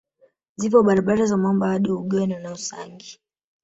[0.57, 3.19] Zipo barabara za Mwanga hadi Ugweno na Usangi